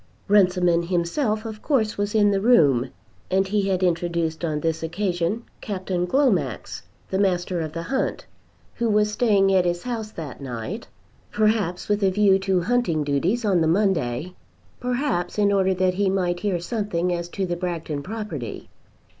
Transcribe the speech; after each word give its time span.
Runciman 0.27 0.81
himself 0.81 1.45
of 1.45 1.61
course 1.61 1.95
was 1.95 2.15
in 2.15 2.31
the 2.31 2.41
room, 2.41 2.89
and 3.29 3.47
he 3.47 3.67
had 3.67 3.83
introduced 3.83 4.43
on 4.43 4.59
this 4.59 4.81
occasion 4.81 5.43
Captain 5.61 6.07
Glomax, 6.07 6.81
the 7.11 7.19
master 7.19 7.61
of 7.61 7.71
the 7.73 7.83
hunt, 7.83 8.25
who 8.73 8.89
was 8.89 9.11
staying 9.11 9.53
at 9.53 9.63
his 9.63 9.83
house 9.83 10.09
that 10.09 10.41
night, 10.41 10.87
perhaps 11.31 11.87
with 11.87 12.03
a 12.03 12.09
view 12.09 12.39
to 12.39 12.61
hunting 12.61 13.03
duties 13.03 13.45
on 13.45 13.61
the 13.61 13.67
Monday, 13.67 14.33
perhaps 14.79 15.37
in 15.37 15.51
order 15.51 15.75
that 15.75 15.93
he 15.93 16.09
might 16.09 16.39
hear 16.39 16.59
something 16.59 17.13
as 17.13 17.29
to 17.29 17.45
the 17.45 17.55
Bragton 17.55 18.01
property. 18.01 18.71